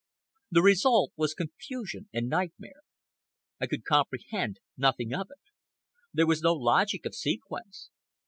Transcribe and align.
The 0.49 0.63
result 0.63 1.11
was 1.15 1.35
confusion 1.35 2.09
and 2.11 2.27
nightmare. 2.27 2.81
I 3.59 3.67
could 3.67 3.85
comprehend 3.85 4.59
nothing 4.75 5.13
of 5.13 5.27
it. 5.29 5.51
There 6.11 6.25
was 6.25 6.41
no 6.41 6.55
logic 6.55 7.05
of 7.05 7.13
sequence. 7.13 7.91